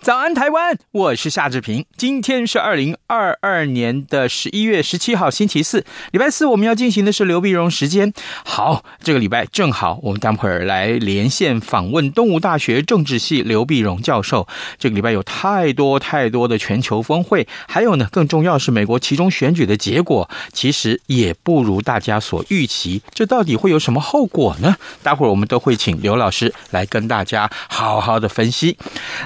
[0.00, 0.78] 早安，台湾！
[0.90, 1.84] 我是夏志平。
[1.96, 6.46] 今天是二零二二年的十一月十七号，星期四，礼拜四。
[6.46, 8.12] 我们要进行的是刘碧荣时间。
[8.44, 14.46] 好，这个礼拜正好，我们待会儿来连线访问东吴大学政治系刘碧荣教授。
[14.78, 23.02] 这个礼拜有太多太多的全球峰会，还有呢，更重要是美国其中选举的结果，其实也不如大家所预期。
[23.12, 24.76] 这到底会有什么后果呢？
[25.02, 28.76] 待会儿我们都会请刘老师来跟大家好好的分析。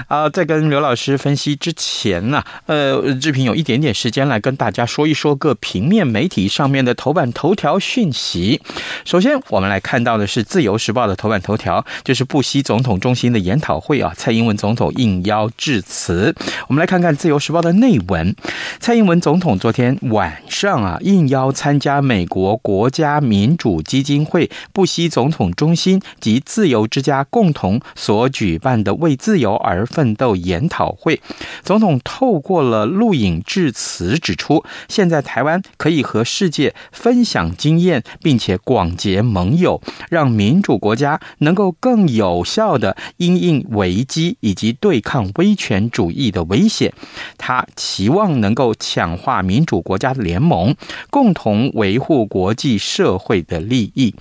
[0.07, 0.53] 啊、呃，再跟。
[0.63, 8.61] 刘老师分析之前呢，呃，志平有一点点点时间来跟大家说一说各平面媒体上面的头版头条讯息。
[9.03, 16.35] 首先，我们来看到的是《自由时报》的头版头条，就是布希总统中心的研讨会啊，蔡英文总统应邀致辞。
[16.67, 18.35] 我们来看看《自由时报》的内文：
[18.79, 30.69] 蔡英文总统昨天晚上啊，应邀参加美国国家民主基金会布希总统中心及自由之家共同所举办的“为自由而奋斗”研。
[30.73, 31.21] 讨会，
[31.63, 46.93] 总统透过了录影制致辞，指出现在台湾可以和世界分享经验，并且广结盟友，让民主国家能够更有效地因应危机以及对抗威权主义的威胁。
[47.37, 50.75] 他期望能够强化民主国家的联盟，
[51.09, 54.13] 共同维护国际社会的利益。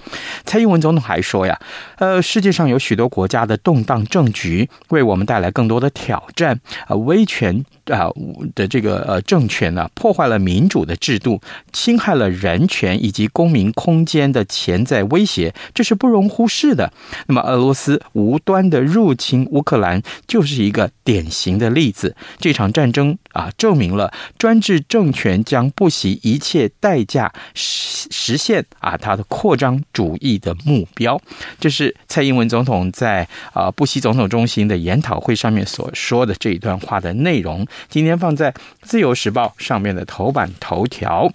[0.45, 1.59] 蔡英文总统还说呀，
[1.97, 8.09] 呃，世界上有许多国家的动荡政局，为我们带来更多的挑战啊，威权啊
[8.55, 11.41] 的这个呃政权呢，破坏了民主的制度，
[11.73, 16.93] 侵害了人权以及公民空间的潜在威胁，这是不容忽视的。
[17.29, 22.15] 那么，俄罗斯无端的入侵乌克兰就是一个典型的例子。
[22.39, 31.19] 这场战争啊，证明了专制政权将不惜一切代价实实现啊它的扩张主义的目标。
[31.59, 41.31] 这是蔡英文总统在啊布希总统中心的研讨会上面所说的这一段话的内容，今天放在《自由时报》上面的头版头条。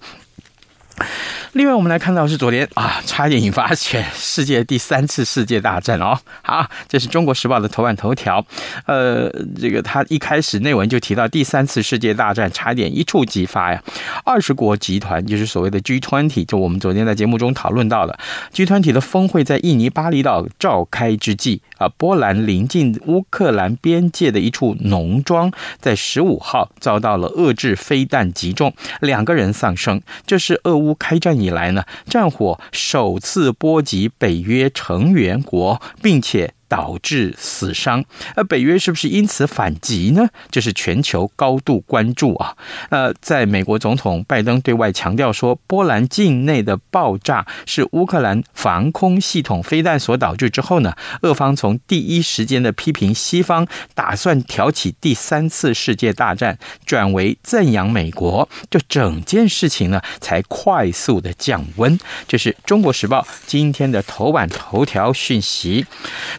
[1.52, 6.18] 另外，我们来看到是昨天啊，差点引发全世界第三次世界大战哦。
[6.42, 8.44] 好，这是中国时报的头版头条。
[8.86, 13.82] 呃，这个他一开始内文就提到第三次世界大战差点一触即发呀。
[14.24, 18.18] 二十国集团就是所谓的 G20，就我们昨天在节目中讨论到的
[18.52, 30.00] G20 的峰会在印尼巴厘岛召开之际啊，波兰临近乌克兰边界的一处农庄在十五号遭到了遏制飞弹击中，两个人丧生。
[30.26, 30.87] 这是俄乌。
[30.94, 36.54] 开战以来呢，战火首次波及北约成员国，并且。
[36.68, 38.04] 导致死伤，
[38.36, 40.28] 而北约是不是因此反击呢？
[40.50, 42.54] 这是全球高度关注啊。
[42.90, 61.98] 呃，在美国总统拜登对外强调说，波兰境内的爆炸是乌克兰防空系统飞弹所导致之后呢，俄方从第一时间的批评西方打算挑起第三次世界大战，转为赞扬美国，就整件事情呢才快速的降温。
[62.26, 65.86] 这是中国时报今天的头版头条讯息，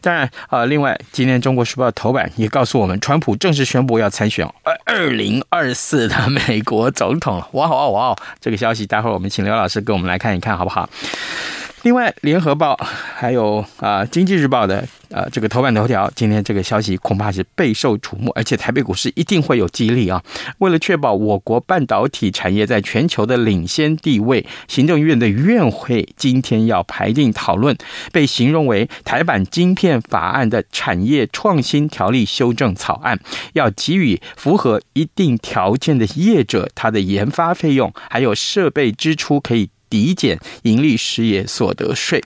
[0.01, 0.18] 当然。
[0.47, 7.43] 啊，另外，今天《中国时报》头版也告诉我们，川普正式宣布要参选二二零二四的美国总统。
[7.53, 10.89] 哇哦哇哦，这个消息，待会儿我们请刘老师给我们来看一看，好不好？
[11.83, 14.85] 另外，《联合报》还有啊，《经济日报》的。
[15.11, 20.23] 呃，这个头版头条，今天这个消息恐怕是备受瞩目，而且台北股市一定会有激励啊！
[20.59, 27.75] 为了确保我国半导体产业在全球的领先地位，行政院的院会今天要排定讨论
[28.11, 33.19] 被形容为台版晶片法案的产业创新条例修正草案，
[33.53, 39.71] 要给予符合一定条件的业者，他的研发费用还有设备支出可以。
[39.89, 42.23] 抵减盈利事业所得税，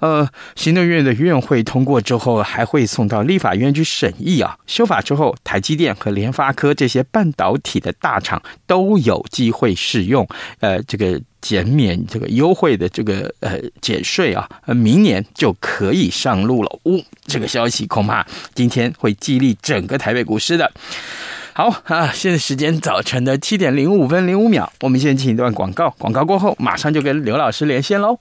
[0.00, 4.56] 呃，行政院的院会通过之后，还会送到立法院去审议啊。
[4.66, 10.26] 修法之后，台积电和联发科这些半导体的大厂都有机会适用，
[10.60, 16.78] 呃，这个减免这个优惠的这个呃减税啊，明年就可以上路了。
[16.84, 18.24] 呜、这个消息恐怕
[18.54, 20.72] 今天会激励整个台北股市的。
[21.54, 28.18] 好啊，现在时间早晨的七点零五分零五秒，我们先请一段广告，广告过后马上就跟刘老师连线喽。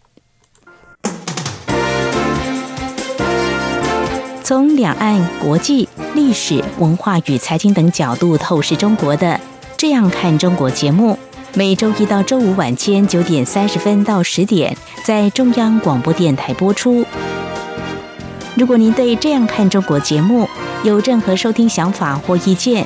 [4.44, 9.28] 从两岸、国际、历史文化与财经等角度透视中国的
[9.77, 11.18] 《这样看中国》节目，
[11.54, 14.75] 每周一到周五晚间九点三十分到十点
[15.06, 17.06] 在中央广播电台播出。
[18.57, 20.50] 如果您对《这样看中国》节目
[20.84, 22.86] 有任何收听想法或意见，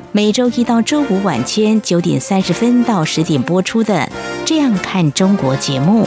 [0.13, 3.93] 每周一到周五晚间九点三十分到十点播出的
[4.43, 6.05] 《这样看中国》节目。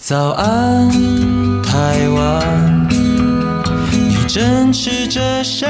[0.00, 0.90] 早安，
[1.62, 5.64] 台湾，你正吃着什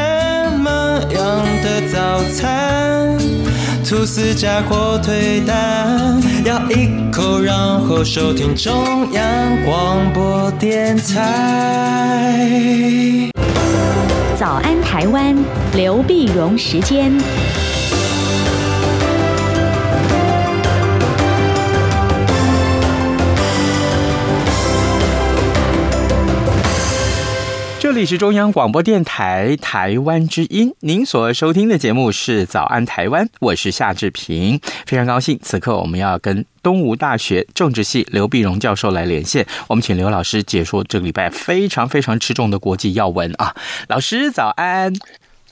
[0.58, 0.70] 么
[1.12, 3.18] 样的早餐？
[3.84, 8.72] 吐司加火腿蛋，咬一口，然后收听中
[9.12, 9.22] 央
[9.62, 12.40] 广播电台。
[14.38, 15.36] 早安，台湾，
[15.76, 17.12] 刘碧荣时间。
[27.84, 43.54] 这里是中央广播电台台湾之音，您所收听的节目是《早安台湾》，我是夏志平，非常高兴，此刻我们要跟东吴大学政治系刘碧荣教授来连线，我们请刘老师解说这个礼拜非常非常吃重的国际要闻啊，
[43.88, 44.90] 老师早安。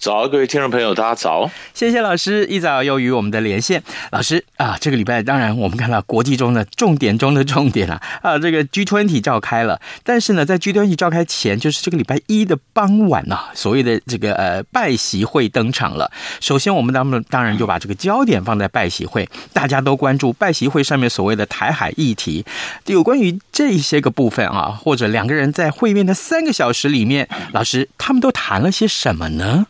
[0.03, 1.49] 早，各位听众朋友，大家早！
[1.75, 3.81] 谢谢老师一早又与我们的连线。
[4.11, 9.81] 老师啊，这个礼拜当然我们看到国际中的重点中的重点啊，啊，这个 G20 召开了。
[10.03, 16.11] 但是呢，在 G20 召开前，就是这个礼拜一的傍晚呐、啊，所谓的这个呃拜习会登场了。
[16.41, 22.45] 首先，我们当当然就把这个焦点放在拜习会，大家都关注拜习会上面所谓的台海议题。
[22.87, 29.69] 有关于这些个部分啊，或者两个人在会面的三个小时里面，老师他们都谈了些什么呢？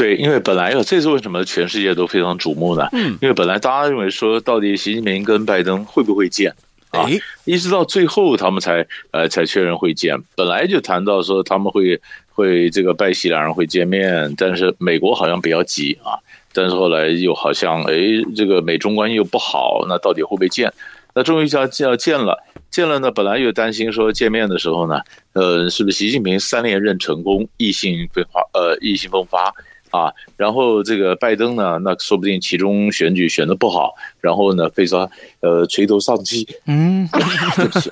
[0.00, 2.88] 对，因为本来啊，这次为什么全世界都非常瞩目呢？
[2.92, 6.50] 嗯，因为本来大家认为说，到底习近平跟拜登会不会见
[6.88, 7.06] 啊？
[7.44, 10.16] 一直到最后他们才呃才确认会见。
[10.34, 12.00] 本来就谈到说他们会
[12.30, 16.16] 会这个拜习两人会见面，但是美国好像比较急啊，
[16.54, 17.94] 但是后来又好像哎
[18.34, 20.72] 这个美中关系又不好，那到底会不会见？
[21.14, 22.38] 那终于就要要见了，
[22.70, 24.98] 见了呢，本来又担心说见面的时候呢，
[25.34, 29.52] 呃，是不是习近平三连任成功，意兴风发，呃，意气风发。
[29.90, 35.10] 啊，然后这个拜登呢，那说不定其中选举选的不好，然后呢，非说
[35.40, 37.08] 呃垂头丧气，嗯，
[37.56, 37.90] 对不起，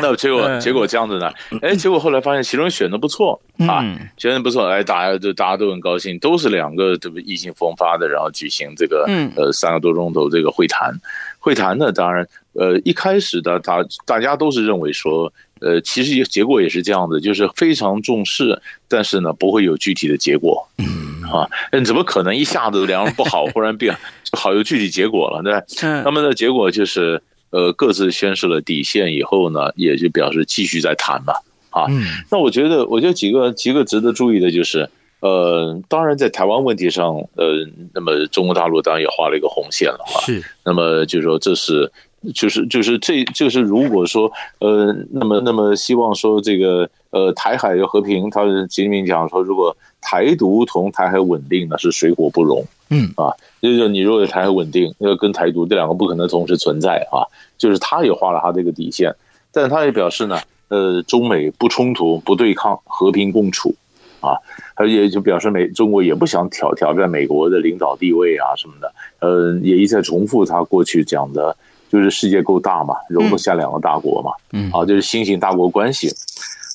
[0.00, 1.30] 那结果结果这样子呢，
[1.62, 3.84] 哎，结果后来发现其中选的不错啊，
[4.16, 9.06] 选的不错，哎，大家就大家都很高兴，都是两个这个意气风发的，然后举行这个
[9.36, 10.94] 呃三个多钟头这个会谈，
[11.38, 15.32] 会谈呢，当然呃一开始的他大家都是认为说。
[15.62, 18.58] 呃，其实结果也是这样的，就是非常重视，
[18.88, 20.66] 但是呢，不会有具体的结果。
[20.78, 21.46] 嗯啊，
[21.84, 23.94] 怎么可能一下子两人不好， 忽然变
[24.32, 25.42] 好有具体结果了？
[25.42, 26.02] 对吧？
[26.02, 31.34] 那么的结果就是，呃，各自宣示了底线以后呢，也就表示继续在谈嘛。
[31.68, 31.84] 啊，
[32.32, 34.88] 那我觉得，我觉得几个几个值得注意的就是，
[35.20, 40.24] 呃，当然在台湾问题上，呃，那么中国大陆当然也画了一个红线了啊。
[40.24, 41.92] 是，那么就是说这是。
[42.34, 57.24] 就是就是这就是如果说呃那么那么希望说这个呃台海的和平，他习近平讲说，如果台独同台海稳定呢是水火不容，嗯啊，就是你如果台海稳定，要跟台独这两个不可能同时存在啊，
[57.56, 59.14] 就是他也画了他这个底线，
[59.50, 63.74] 但他也表示呢，呃中美不冲突不对抗和平共处
[64.20, 64.36] 啊，
[64.74, 71.56] 而且就表示美中国也不想挑挑战美国的领导地位啊什么的，呃也一再重复他过去讲的。
[71.90, 76.08] 就是世界够大嘛，容不下两个大国嘛，嗯，啊，就是新型大国关系。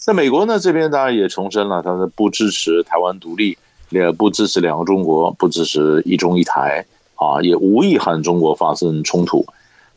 [0.05, 3.57] 那美国呢这边当然也重申了，他是不支持台湾独立，
[3.89, 9.45] 也不支持两个中国，不支持一中一台，啊，也无意和中国发生冲突。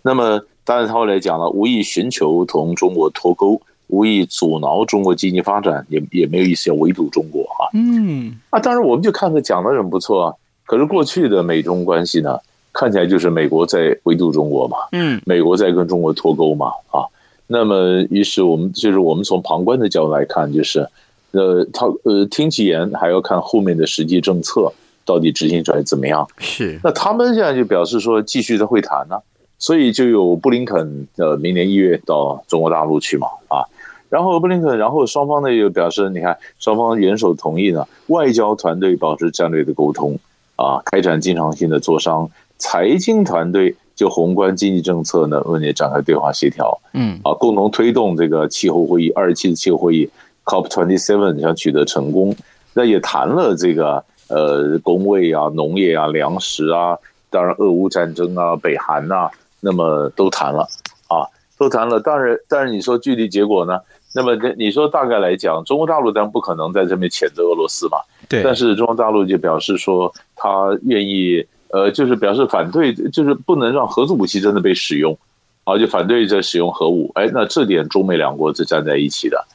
[0.02, 7.68] 那么当然他后来讲了，无意寻求同中国脱钩，无意阻挠中国经济发展，也也没有意思要围堵中国啊。
[7.74, 10.34] 嗯，啊，当然我们就看着讲的人不错啊，
[10.64, 12.38] 可是过去的美中关系呢？
[12.78, 17.02] 看起来就是美国在围堵中国嘛，嗯，美国在跟中国脱钩嘛，啊，
[17.48, 20.88] 那么于是我们就是我们从旁观的角度来看，就是，
[21.32, 24.72] 呃，他呃听其言还要看后面的实际政策
[25.04, 26.24] 到底执行出来怎么样。
[26.38, 29.22] 是，那他们现在就表示说继续在会谈呢、啊，
[29.58, 33.66] 所以就有布林肯呃明年一月到中国大陆去嘛啊，
[34.08, 40.16] 然后布林肯，然后双方呢又表示，你看双方元首同意呢，外交团队保持战略的沟通
[40.54, 43.74] 啊，开展经常性的磋商，财经团队。
[43.98, 50.08] 就宏观经济政策呢，问题展开对话协调，嗯，啊，共同推动这个气候会议二十七次气候会议
[50.44, 52.32] COP twenty seven 想取得成功，
[52.74, 56.96] 那也谈了这个呃工位啊、农业啊、粮食啊，
[57.28, 60.62] 当然俄乌战争啊、北韩呐、啊，那么都谈了
[61.08, 61.26] 啊，
[61.58, 61.98] 都谈了。
[61.98, 63.80] 当然，但是你说具体结果呢？
[64.14, 67.98] 那么你说大概来讲，中国大陆当然不可能在这边谴责俄罗斯嘛，
[68.28, 68.44] 对。
[68.44, 71.44] 但是中国大陆就表示说，他愿意。
[71.70, 75.16] 呃，就是表示反对，就是不能让核子武器真的被使用，
[75.64, 77.10] 啊，就反对这使用核武。
[77.14, 79.46] 哎，那这点中美两国是站在一起的。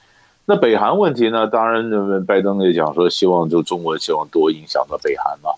[0.46, 1.48] 那北韩问题呢？
[1.48, 5.50] 当然，拜登也讲说，希望就中国希望多影响到北韩嘛。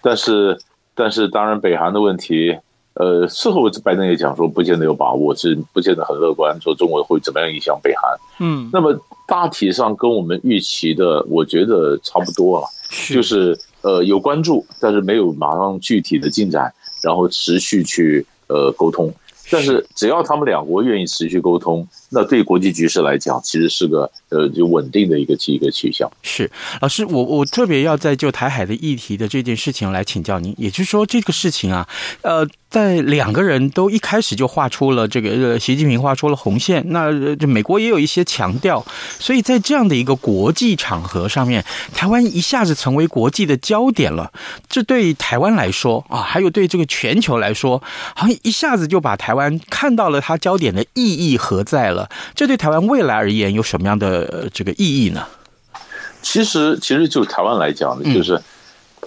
[0.00, 0.56] 但是，
[0.94, 2.56] 但是当然，北韩的问题，
[2.92, 8.16] 呃，事后拜登也讲说，不见得有把握，是不见得很乐观，说中国会怎么样影响北韩。
[8.38, 12.66] 嗯，那么大体上跟我们预期的，我觉得差不多了，
[13.12, 13.58] 就是。
[13.84, 16.72] 呃，有关注，但是没有马上具体的进展，
[17.02, 19.12] 然后持续去呃沟通。
[19.50, 26.08] 但是只要他们两国愿意持续沟通，那对国际局势来讲，其实是个呃就稳定的一个一个趋向。
[26.22, 31.88] 是老师，我我特别要在就台海的议题的这件事情来请教您，也就是说这个事情啊，
[32.22, 32.46] 呃。
[32.70, 38.84] 在两个人都一开始就画出了这个，呃，习近平画出了红线，那这美国也有一些强调，
[39.20, 44.32] 所以在这样的一个国际场合上面，台湾一下子成为国际的焦点了。
[44.68, 47.80] 这对台湾来说啊，还有对这个全球来说，
[48.16, 52.03] 好像一下子就把台湾看到了它焦点的意义何在了。
[52.34, 55.24] 这对台湾未来而言有什么样的这个意义呢？
[56.22, 58.40] 其实，其实就台湾来讲呢，就是。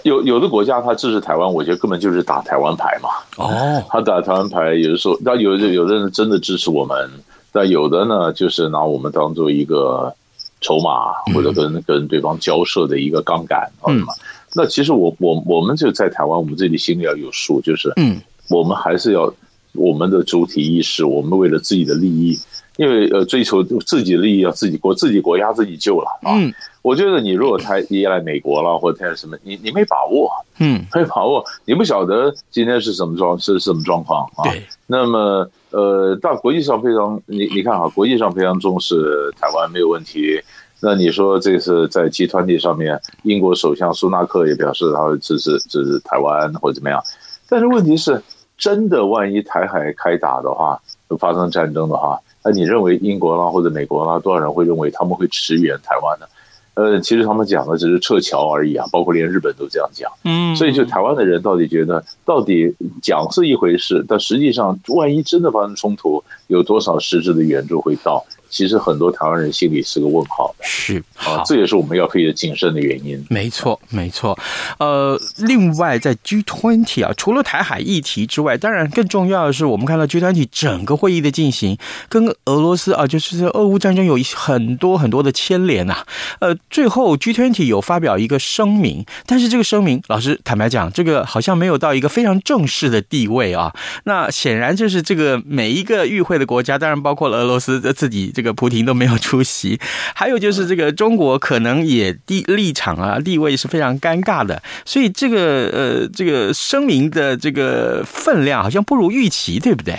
[0.04, 3.08] 有有的国家他支持台湾，我觉得根本就是打台湾牌嘛。
[3.36, 7.10] 哦，他打台湾牌，有的时候，那有的有的人真的支持我们，
[7.50, 10.14] 但有的呢，就是拿我们当做一个
[10.60, 14.06] 筹码，或者跟跟对方交涉的一个杠杆，嗯，
[14.54, 19.28] 那其实我我我们就在台湾，我们自己心里要有数，就是，嗯，我们还是要
[19.72, 22.38] 我们的主体意识，我们为了自己的利益。
[22.78, 26.30] 因为呃，追求自己的利益要自己国自己国家自己救了啊！
[26.36, 30.30] 嗯，我觉得你如果太依赖美国了，或者太什么，你你没把握，
[30.60, 34.44] 嗯，没把握，你不晓得今天是什么状是什么状况啊？
[34.44, 34.62] 对。
[34.86, 40.40] 那么呃，到国际上非常，你你看哈，国际上非常重视台湾没有问题。
[40.80, 47.02] 那你说这是在集团体上面，英国首相苏纳克也表示他会支持支持台湾或者怎么样。
[47.48, 48.22] 但是问题是，
[48.56, 50.80] 真的万一台海开打的话，
[51.18, 52.16] 发生战争的话。
[52.44, 56.26] 那你认为英国啦或者美国啦，多少人会认为他们会驰援台湾呢？
[56.74, 60.08] 呃，其实他们讲的只是撤侨而已啊，包括连日本都这样讲。
[60.22, 68.24] 嗯，所以就台湾的人到底觉得，到底讲是一回事，但实际上，万一真的发生冲突，有多少实质的援助会到？
[68.50, 73.22] 其实很多台湾人心里是个问号，是啊，这也是我们要非常谨慎的原因。
[73.28, 74.38] 没错，没错。
[74.78, 81.76] 呃，另外在 G20 啊，除了台海议题之外，当然更重要的是，我们看到 G20 整个会议的进行，
[82.08, 86.06] 跟俄罗斯啊，就是俄乌战争有很多很多的牵连呐。
[86.40, 93.74] 呃，最后 G20 有发表一个声明，但是这个声明，老师坦白讲，这个好像没有到一个非常正式的地位啊。
[94.04, 98.32] 那显然就是这个每一个与会的国家，当然包括了俄罗斯的自己。
[98.38, 99.80] 这个普廷都没有出席，
[100.14, 109.98] 还有就是这个中国可能也地立场啊地位是非常尴尬的，所以这个呃这个声明的这个分量好像不如预期，对不对？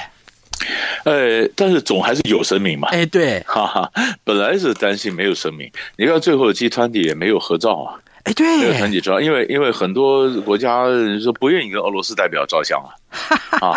[1.03, 2.87] 呃，但是总还是有声明嘛。
[2.93, 3.91] 哎，对，哈哈，
[4.23, 7.99] 本来是担心没有声明，你看最后的集团里也没有合照啊。
[8.23, 10.85] 哎，对，这个团体照，因为因为很多国家
[11.21, 12.91] 说不愿意跟俄罗斯代表照相啊。
[13.59, 13.73] 啊，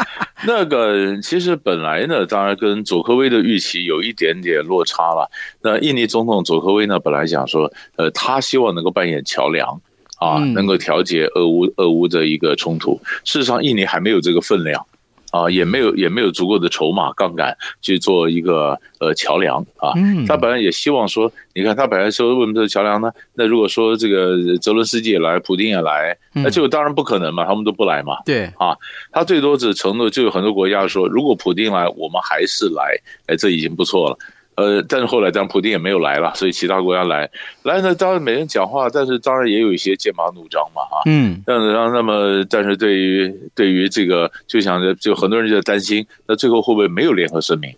[0.46, 5.30] 那个其实本来呢，当然跟佐科威的预期有一点点落差了。
[5.62, 9.80] 那印尼总统佐科威呢，本来想说，呃，他希望能够扮演桥梁
[10.18, 13.00] 啊，能够调节俄乌俄乌的一个冲突。
[13.24, 14.86] 事实上，印尼还没有这个分量。
[15.32, 19.92] 啊，也没有也没有足够的筹码杠杆去做一个呃桥梁啊。
[20.28, 23.10] 他本来也希望说，你看他本来说为什么这是桥梁呢？
[23.34, 28.18] 那如果说这个泽伦斯基也来，普京也来，那就当然不可能嘛，他们都不来嘛。
[28.26, 28.76] 对啊，
[29.10, 32.94] 他最多只承诺，就有很多国家说，如果普京来，我们还是来，
[33.26, 34.18] 哎，这已经不错了。
[34.54, 37.30] 呃，但是后来当然普京也没有来了，所以其他国家来
[37.62, 47.74] 来呢，当然每人讲话，但是当然也有一些剑拔弩张嘛，啊，嗯，但是那么，但是对于对于这个，就想着就很多人就在担心，那最后会不会没有联合声明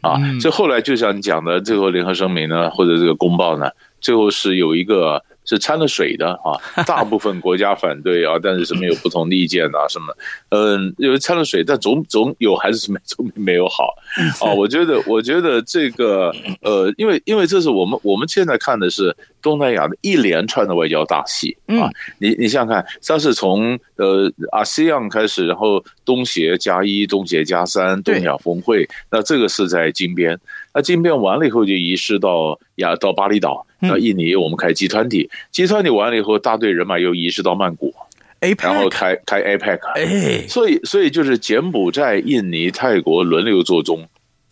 [0.00, 0.18] 啊。
[0.40, 5.22] 所以后来就像你讲的，最后联合声明呢，或者这个公报呢，最后是有一个。
[5.46, 10.14] 是掺了水的啊， 大部分国家反对啊，但是什么有不同的意见啊，什么，
[10.50, 13.94] 嗯，有掺了水，但总总有还是什么总没有好
[14.40, 14.52] 啊。
[14.52, 21.88] 我觉得，我觉得这个呃，因为因为这是我们我们现在看的是东南亚的一连串的外交大戏啊。
[22.18, 30.38] 你你想想看，它是从呃 ASEAN 开始，然后东协加一、东协加三、东亚峰会，那这个是在金边。
[30.76, 37.94] 那进边完了以后，就移师到亚到巴厘岛，到印尼我们开集团体，集团体完了以后，大队人马又移师到曼谷，
[38.62, 44.06] 然后开开 APEC，所以所以就是柬埔寨、印尼、泰国轮流做中。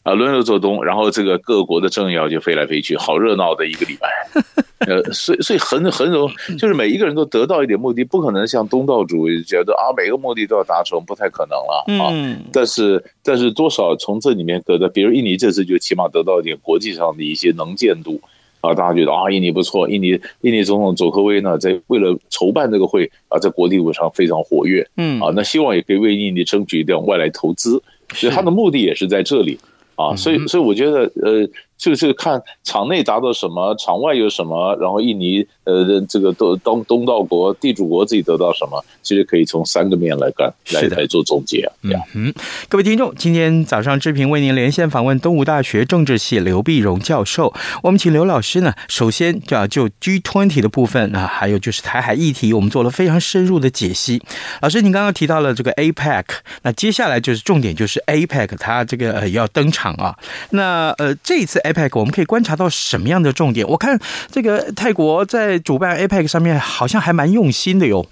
[0.05, 4.09] 啊，轮流做东，然后这个各国的政要就飞来飞去，好热闹的一个礼拜。
[4.87, 12.13] 呃，所以所以很很容，就是每一个人都得到一点目的，不可能像东道主觉得啊，每个目的都要达成，不太可能了啊。
[12.13, 12.37] 嗯。
[12.53, 18.21] 但是但是多少从这里面得到，比如印尼这次就起码得到一点国际上的一些能见度
[18.61, 24.87] 啊，大家觉得啊，印尼不错，印尼印尼总统佐科威呢，在为了筹办这个会啊，在国际舞上非常活跃。
[24.99, 25.19] 嗯。
[25.19, 27.83] 啊，那希望也可以为印尼争取一点外来投资，
[28.13, 29.59] 所以他的目的也是在这里。
[29.97, 31.49] 啊，所以所以我觉得，呃，
[31.91, 41.71] 就是看场内达到什么，场外有什么，然后印尼，呃，这个东东东道国地主国自己得到什么，其实可以从三个面来干，来来做总结。
[41.83, 42.35] 嗯嗯，
[42.69, 54.23] 各位听众，今天早上志平为您连线访问东吴大学政治系刘碧荣教授，我们请刘老师呢，首先就要就 G20 的部分啊，还有就是台海议题，我们做了非常深入的解析。
[54.61, 56.25] 老师，您刚刚提到了这个 APEC，
[56.63, 59.95] 那接下来就是重点就是 APEC，它这个呃要登场。
[59.95, 60.19] 啊，
[60.51, 63.67] 那呃，这一次 APEC 我们可以观察到什么样的重点？
[63.69, 63.99] 我看
[64.31, 68.07] 这个泰国在主办 APEC 上面好像还蛮用心的哟。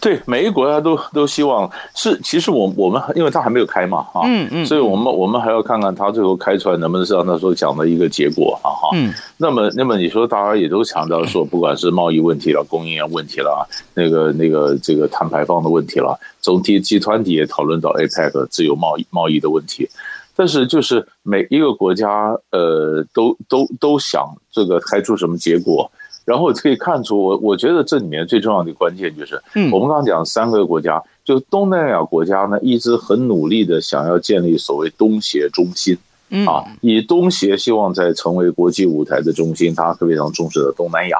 [0.00, 19.88] 对，每一个国家都都希望是，其实我我们因为它还没有开嘛，哈，嗯嗯，所以我们我们还要看看它最后开出来能不能是那时候讲的一个结果啊，哈，嗯，那么那么你说大家也都强调说，不管是贸易问题了、供应链问题了、那个那个这个碳排放的问题了，总体集团体也讨论到 APEC 自由贸易贸易的问题。
[20.38, 25.90] 但是，就是每一个国家，呃，都都都想这个开出什么结果，
[26.24, 35.98] 然后可以看出，我我觉得这里面最重要的关键就是，嗯，我们刚刚讲三个国家，就东南亚国家呢，一直很努力的想要建立所谓东协中心，
[36.46, 41.18] 啊，以东协希望在成为国际舞台的中心，他非常重视的东南亚。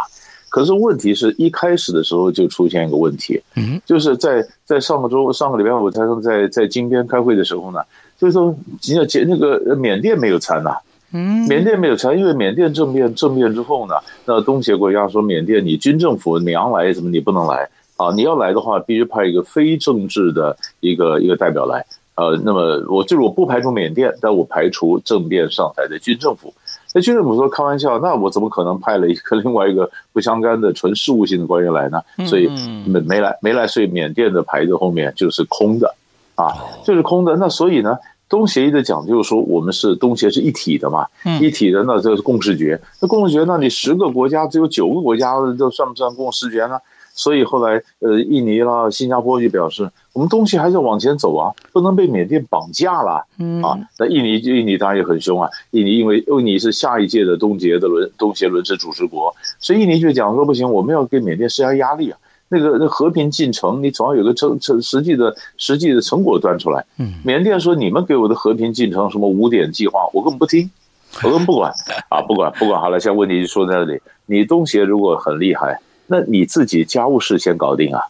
[0.48, 7.80] 可是问题是一开始的时候就出现一个问题，嗯，就是在在上个周上个礼拜五，他说在在金边开会的时候呢。
[8.18, 8.54] 所以说，
[8.88, 10.76] 你要解那个缅甸没有参呐，
[11.12, 13.94] 嗯，缅甸没有参，因为缅甸政变政变之后呢，
[14.26, 21.84] 那东协国家说缅甸你军政府你要来什么你不能来啊，你要来的话必须派一个非政治的一个 一个代表来，
[22.16, 26.52] 呃，那么我就是我不排除缅甸，但我排除政变上台的军政府。
[26.94, 32.00] 那军政府说开玩笑，那我怎么可能派了一个另外一个不相干的纯事务性的官员来呢？
[32.26, 32.48] 所以
[32.86, 35.94] 没没来没来，所以缅甸的牌子后面就是空的。
[36.38, 37.36] 啊，这是空的。
[37.36, 37.98] 那所以呢，
[38.28, 41.04] 东协议的讲就是说，我们是东协是一体的嘛，
[41.40, 42.80] 一体的，那这是共识决。
[43.00, 46.78] 那共识决，那你十个国家只有九个国家这算不算共识决呢？
[47.14, 53.14] 所以后来，呃，印尼啦、新加坡就表示，我们东西还是要往前走啊，不能被缅甸绑架了。
[53.60, 62.18] 啊，那印尼印尼当然也很凶啊，印尼因为印尼是下一届的东协的轮东协轮值主持国，所以印尼就讲说不行，我们要给缅甸施加压力啊。
[62.48, 66.84] 那个那和平进程，你总要有个成成实际的实际的成果端出来。
[66.98, 70.70] 嗯，缅甸说你们给我的和平进程什么五点计划，我根本不听，
[71.22, 71.72] 我根本不管
[72.08, 72.80] 啊，不管不管。
[72.80, 78.00] 好了，现在问题就说在这里，你东协如果很厉害，那你自己家务事先搞定啊。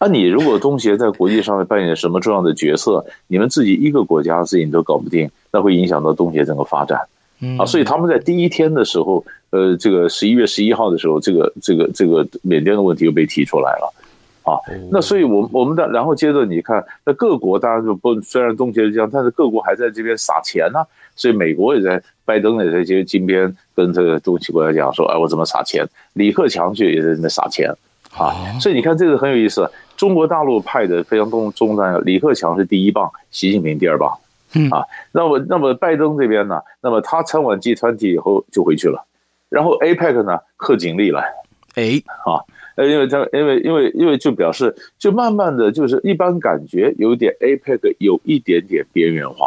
[0.00, 7.00] 那你如果东协在国际上面扮演什么重要的角色，你们自己一个国家的事情都搞不定，那会影响到东协整个发展。
[7.58, 13.94] 啊，所以他们在第一天的时候，呃，这个十一月十一号的时候，这个这个这个缅甸的问题又被提出来了，
[14.42, 14.58] 啊，
[14.90, 20.80] 那所以，我我们的然后接着你看，那各国当然就不，虽然冻结了这样，但是各国还在这边撒钱呢，
[21.14, 25.86] 所以美国也在，拜登也在这金边跟这个东协国家讲说，哎，我怎么撒钱？
[26.14, 27.70] 李克强去也在那边撒钱，
[28.18, 34.18] 啊，所以你看这个很有意思，中国大陆派的非常东中南，李克强是第一棒，习近平第二棒。
[34.56, 36.60] 嗯啊，那么那么拜登这边呢？
[36.80, 39.04] 那么他参完集团体以后就回去了，
[39.54, 41.20] 然后 APEC 呢，贺锦丽来，
[41.76, 42.42] 哎啊，
[42.74, 49.46] 呃，因为他因为因为因为就表示就慢慢的就是一般感觉有点 APEC 有一点点边缘化，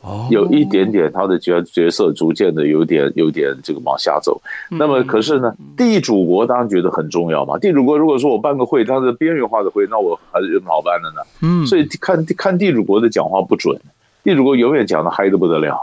[0.00, 4.40] 哦，有一点点他的角角色逐渐的有点有点这个往下走。
[4.70, 7.56] 那么可是呢，地主国当然觉得很重要嘛。
[7.58, 11.22] 地主国如果说我办个会，他是边缘化的会，那我还是好办的呢？
[11.42, 13.78] 嗯，所以看看地主国的讲话不准。
[14.24, 15.78] 地主国永远讲的嗨的不得了，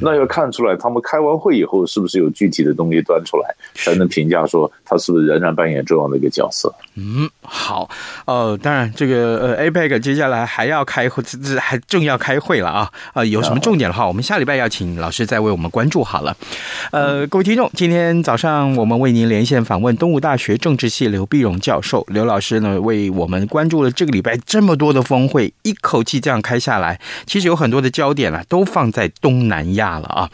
[0.00, 6.72] 那要看出来他们开完会以后是不是有具体的东西端出来，才能评价说他是不是仍然扮演重要的一个角色。
[6.96, 7.88] 嗯，好，
[8.26, 16.36] 呃，当然这个呃 APEC 接下来还要开会，这这还正要开会了啊啊，有什么重点的话，我们下礼拜要请老师再为我们关注好了。
[16.90, 30.30] 呃，各位听众，今天早上我们为您连线访问东吴大学政治系刘碧荣教授，刘老师呢为我们关注了这个礼拜这么多的峰会，一口气这样开下来，其实有很多的焦点啊，都放在东南亚了啊。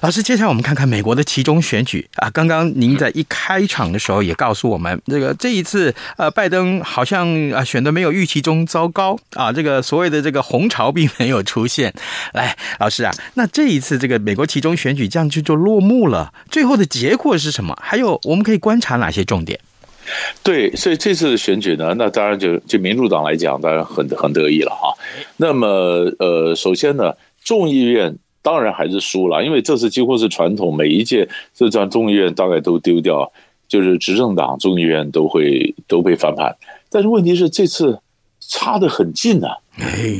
[0.00, 2.30] 老师，接下来我们看看美国的其中选举啊。
[2.30, 11.92] 刚刚您在一开场的时候也告诉我们，这个这一次呃，拜登好像啊选的没有预期中糟糕啊，这个所谓的这个红潮并没有出现。
[12.32, 17.78] 来，老师啊，那这一次这个美国其中选举这样就就落幕了，最后的结果是什么？
[17.82, 19.60] 还有我们可以观察哪些重点？
[20.42, 24.92] 对，所以这次的选举呢，那当然就就民主党来讲，当然很很得意了哈。
[25.36, 25.68] 那么
[26.18, 27.12] 呃，首先呢，
[27.44, 28.16] 众议院。
[28.42, 33.30] 当然还是输了，因为这次几乎是传统，每一届这这众议院大概都丢掉，
[33.68, 36.56] 就是执政党众议院都会都被翻盘。
[36.88, 38.00] 但是问题是这次
[38.40, 39.58] 差得很近啊，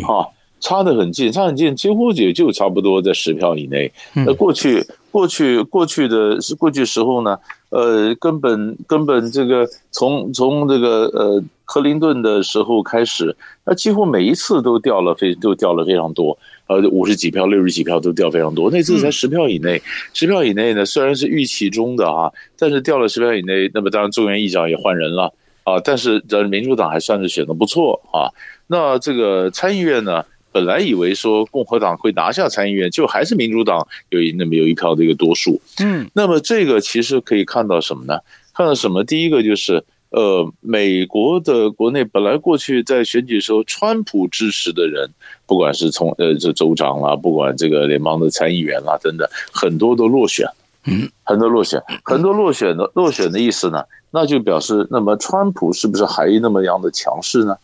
[0.06, 0.28] 啊，
[0.61, 3.90] 差得很近，差很近，几乎也就差不多在十票以内。
[4.12, 7.38] 那过去过去过去的是过去时候呢，
[7.70, 16.38] 呃，根本根本这个从从这个呃克林顿的时候开始，那几乎每一次都掉了非都掉了非常多。
[16.70, 19.83] 呃，五十几票、六十几票都掉非常多，那次才十票以内，
[20.14, 28.30] 十票以内呢，虽然是预期中的啊，但是掉了十票以内，那么当然众议院议长也换人了啊，但是这民主党还算是选的不错啊。
[28.68, 35.61] 那这个参议院呢，本来以为说共和党会拿下参议院，就还是民主党有一那么有一票的一个多数。
[35.83, 38.20] 嗯，那么这个其实可以看到什么呢？
[38.54, 39.02] 看到什么？
[39.02, 39.83] 第一个就是。
[40.10, 45.08] 呃，美国的国内本来过去在选举时候，川普支持的人，
[45.46, 50.46] 不管是从呃这州长啦，不管这个联邦的参议员啦等等，很多都落选，
[50.84, 57.56] 嗯，很多落选，很多落选的落选的意思呢，那就表示，那么川普是不是还那么样的强势呢？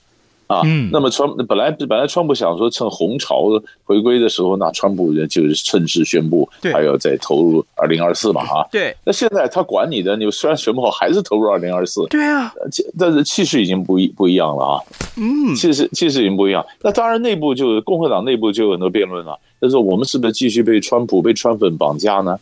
[0.46, 8.94] 啊，那么川本来本来川普想说趁红潮回归的时候，那川普就是趁势宣布，还要再投入二零二四嘛，啊，对。
[9.04, 12.52] 那现在他管你的，你虽然选不好，还是投入二零二四，对啊。
[12.96, 14.82] 但是气势已经不一不一样了啊，
[15.16, 16.64] 嗯，气势气势已经不一样。
[16.80, 22.38] 那当然内部就共和党内部就有很多辩论了，就是我们是不是继续被川普被川粉绑架呢？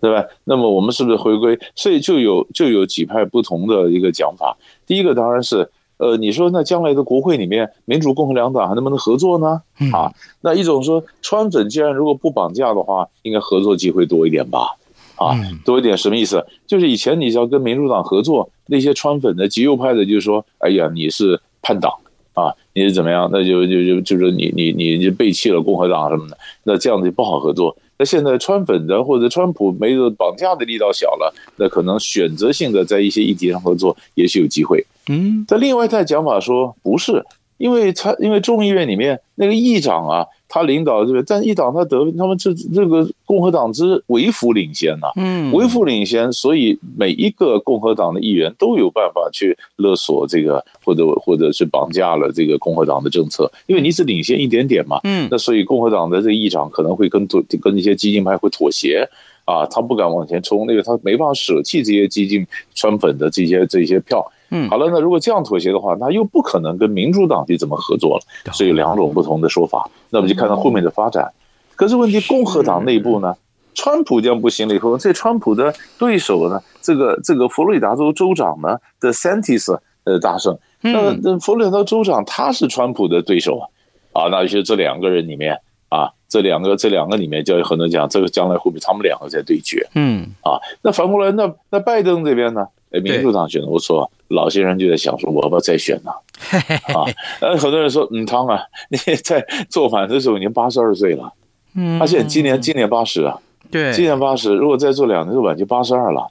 [0.00, 0.24] 对吧？
[0.44, 1.58] 那么我们是不是回归？
[1.74, 4.56] 所以就有就有几派不同的一个讲法。
[4.86, 5.68] 第一个当然是。
[6.02, 9.62] 呃，你说那将来的国会里面，民主共和两党还能不能合作呢？
[9.92, 10.10] 啊，
[10.40, 14.76] 那一种说，川粉既然如果不绑架的话，应该合作机会多一点吧？
[15.14, 16.44] 啊，多一点什么意思？
[16.66, 21.92] 就是以前你只要跟民主党合作，那些川粉的极右派的，就是说，哎呀，你是叛党
[22.34, 23.30] 啊，你是怎么样？
[23.32, 27.76] 那就就就就是你你你就背弃了共和党什么的，那这样子不好合作。
[27.96, 34.84] 那现在川粉的或者川普没有绑架的力道小了，那可能选择性的在一些议题上合作也许有机会。
[35.08, 37.24] 嗯，在另外一派讲法说不是，
[37.58, 59.08] 因为他因为众议院里面那个议长啊，他领导这个，但议长他得他们这这个共和党之微幅领先呐，嗯，微幅领先，所以每一个共和党的议员都有办法去勒索这个或者或者是绑架了这个共和党的政策，因为你只领先一点点嘛，嗯，那所以共和党的这个议长可能会跟妥跟一些激进派会妥协
[59.44, 64.24] 啊，他不敢往前冲，那个他没办法舍弃这些激进川粉的这些这些票。
[64.54, 69.88] 嗯，好了，那如果这样妥协的话，那又不可能跟民主党去怎么合作了，所以有两种不同的说法。
[70.10, 71.32] 那我们就看到后面的发展。
[71.74, 73.34] 可是问题，共和党内部呢，
[73.72, 83.64] 川普这样不行了以后，这川普的对手呢，这个这个佛罗里达州州长呢的 DeSantis 呃大胜，那那佛罗里达州长他是川普的对手啊，
[84.12, 89.88] 啊，那就是这两个人里面啊，这两个这两个里面就有很多讲，这个将来会不会他们两个在对决？
[89.94, 92.66] 嗯，啊，那反过来，那那拜登这边呢？
[92.92, 96.10] 哎，民主党选的不错，老先生就在想说，我要不要再选呢？
[96.94, 97.08] 啊，
[97.40, 101.32] 呃，很多人说，嗯，汤啊，你在做反的时候已经八十二岁了，
[101.74, 103.38] 嗯，他现在今年今年八十啊，
[103.70, 106.30] 对，今年八十，如果再做两年做满就八十二了，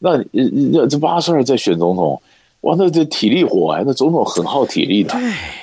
[0.00, 2.20] 那你你这八十二再选总统，
[2.62, 5.14] 哇，那这体力活啊，那总统很耗体力的，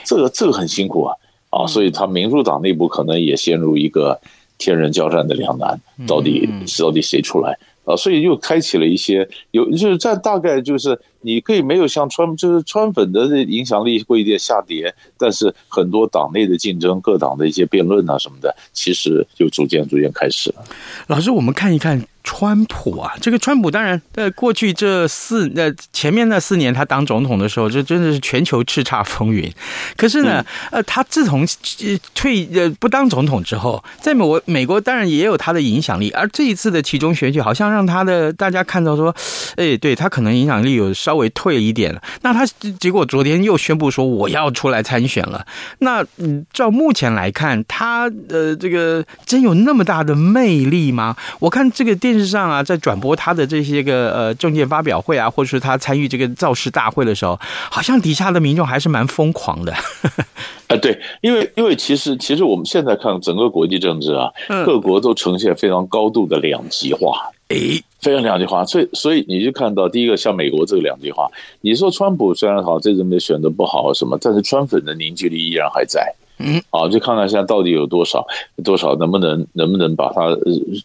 [0.05, 1.15] 这个这个很辛苦啊，
[1.49, 4.17] 啊，所以他民主党内部可能也陷入一个
[4.57, 6.47] 天人交战的两难，到底
[6.79, 7.57] 到底谁出来？
[7.87, 20.63] 啊，所以又开启了一些有，就是在大概就是你可以没有像川就是川粉的影响力会有点下跌，但是很多党内的竞争、各党的一些辩论啊什么的，其实就逐渐逐渐开始了。
[21.07, 22.01] 老师，我们看一看。
[22.29, 29.49] 川普啊，这个川普当然在过去这四呃前面那四年他当总统的时候，这真的是全球叱咤风云。
[29.95, 31.47] 可是呢，呃，他自从
[32.13, 36.09] 退呃不当总统之后，在美国美国当然也有他的影响力。
[36.09, 39.15] 而这一次的其中选举，好像让他的大家看到说，
[39.55, 42.01] 哎，对他可能影响力有稍微退一点了。
[42.23, 42.43] 那他
[42.79, 45.45] 结果昨天又宣布说我要出来参选了。
[45.79, 51.15] 那嗯，照目前来看，他呃这个真有那么大的魅力吗？
[51.39, 52.17] 我看这个电。
[52.17, 59.71] 视上啊，在转播他的这些个呃政见发表会啊，或者是他参与这个造势大会的时候，好像底下的民众还是蛮疯狂的。
[60.67, 64.31] 啊， 对，因为因为其实其实我们现在看整个国际政治啊，
[64.65, 68.65] 各国都呈现非常高度的两极化，诶，非常两极化。
[68.65, 71.29] 所以所以你就看到第一个像美国这个两极化，
[71.61, 76.13] 你说川普虽然好，这次没选的不好什么，但是川粉的凝聚力依然还在。
[76.39, 78.23] 嗯，啊，就看看现在到底有多少
[78.63, 80.37] 多少，能不能能不能把他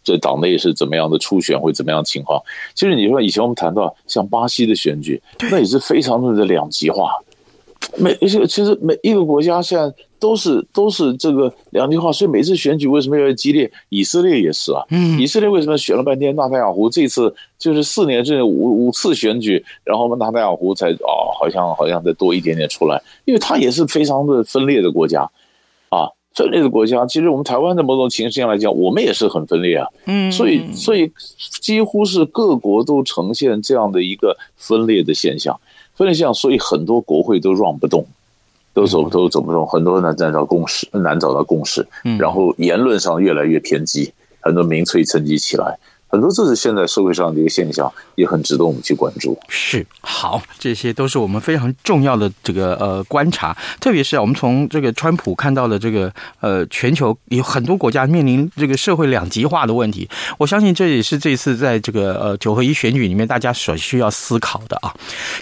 [0.03, 2.41] 在党内是怎么样的初选会怎么样的情况？
[2.75, 5.21] 其实你说以前我们谈到像巴西的选举，
[5.51, 7.13] 那也是非常的两极化。
[7.97, 13.71] 每其实每一个国家现在都是都是这个两极化，所以每次选举为什么要激烈？
[13.89, 16.89] 以色列也是啊，嗯，以色列为什么选了半天纳塔亚胡？
[16.89, 25.29] 这次就是四年之内五五次选举，然后我们纳塔亚胡才哦，好像好像再多一点点出来，因为他也是非常的分裂的国家。
[25.91, 29.87] 啊，分裂的国家，其实我们台湾的某种情势上来讲，我们也是很分裂啊。
[30.07, 31.13] 嗯，所以所以
[31.61, 35.61] 几乎是各国都呈现这样的一个分裂的现象，
[36.03, 38.05] 分裂现象，所以很多国会都 run 不动，
[38.75, 41.87] 都走都走不动，很多人难找共识，难找到共识，
[42.19, 45.79] 然后言论上越来越偏激，很多民粹层级起来。
[46.13, 49.35] 很多这是现在社会上的一个现象，也很值得我们去关注。
[49.49, 60.07] 是，好，这些都是我们非常重要的这个呃观察，特别是啊，我们从这个川普看到的这个呃，全球有很多国家面临这个社会两极化的问题。
[60.37, 64.93] 我相信这也是这次在这个呃九合一选举里面大家所需要思考的啊。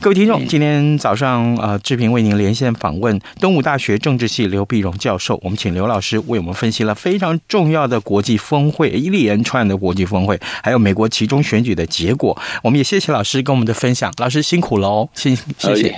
[0.00, 10.40] 各位听众，今天早上呃志平为您连线访问东吴大学政治系刘碧荣教授，我们请刘老师为我们分析了非常重要的国际峰会，一连串的国际峰会。
[10.62, 15.94] 还有美国其中选举的结果，我们也谢谢老师跟我们的分享，老师辛苦了哦，谢谢谢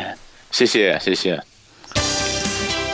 [0.50, 1.42] 谢谢谢谢。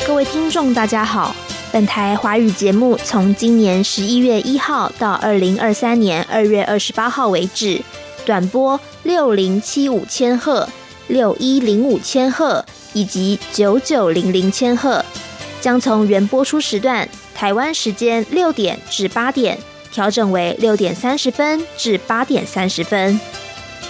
[0.06, 1.34] 各位听众大家好，
[1.70, 7.82] 本台华语节目从今年十一月一号到二零二三年二月二十八号为止，
[8.24, 10.66] 短波六零七五千赫、
[11.08, 15.04] 六一零五千赫以及九九零零千赫，
[15.60, 19.58] 将从原播出时段台湾时间六点至八点。
[19.92, 23.20] 调整为六点三十分至八点三十分，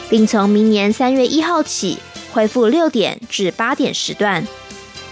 [0.08, 1.98] 并从明年三月一号起
[2.32, 4.46] 恢复六点至八点时段。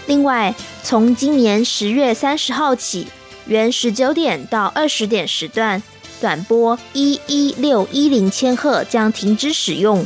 [0.05, 3.07] 另外，从今年十月三十号起，
[3.45, 5.83] 原十九点到二十点时段
[6.21, 10.05] 短波一一六一零千赫将停止使用。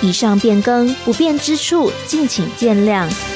[0.00, 3.35] 以上变更不便之处，敬请见谅。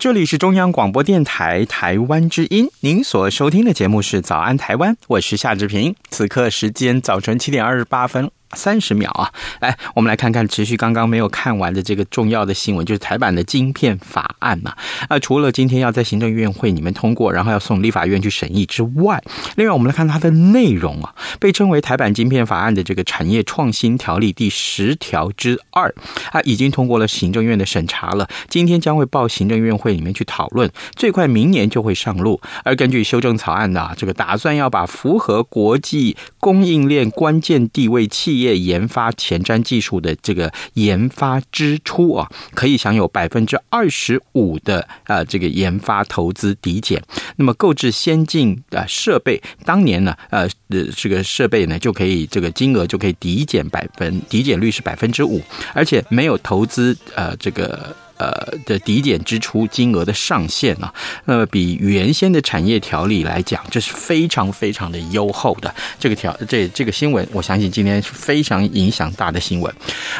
[0.00, 8.30] 这里是中央广播电台台湾之音，您所收听的节目是《早安台湾》，我是夏志平，此刻时间早晨七点二十八分。
[8.56, 9.30] 三十秒啊！
[9.60, 14.74] 来，我们来看看持续刚刚没有看完的这个重要的新闻，就是台版的晶片法案嘛。
[15.08, 19.22] 啊，除了今天要在行政院会里面通过，然后要送立法院去审议之外，
[19.56, 25.94] 另外我们来看它的内容啊，被称为台版晶片法案的这个产业创新条例第十条之二
[26.32, 32.40] 啊，已经通过了行政院的审查了，今天将会报行政院会里面去讨论，最快明年就会上路。
[32.64, 47.02] 而根据修正草案的这个打算，要把符合国际供应链关键地位企业研发前瞻技术的这个研发支出啊，可以享有百分之二十五的呃这个研发投资抵减。
[47.36, 50.48] 那么购置先进的设备，当年呢呃
[50.96, 55.40] 这个设备呢就可以这个金额就可以抵减百分抵减率是百分之五，
[55.74, 57.94] 而且没有投资呃这个。
[58.20, 60.92] 呃的抵减支出金额的上限啊，
[61.24, 69.72] 那么比原先的产业条例来讲，这是非常非常的优厚的这个条这这个新闻，我相信今天是非常影响大的新闻。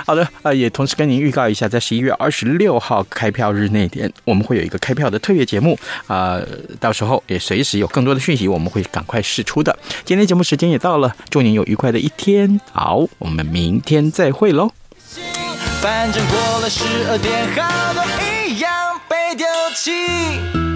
[0.06, 6.46] 好的，呃，也同时跟您预告一下，在十一月二十六号开票日那天，我们会有一个开票的特别节目啊，呃，
[6.80, 9.76] 到时候也随时有更多的讯息，我们会赶快释出的。
[10.04, 12.60] 今天节目时间也到了，祝您有愉快的一天。
[12.72, 14.70] 好，我们明天再会喽。
[15.80, 20.69] 反正过了十二点，好多一样被丢弃。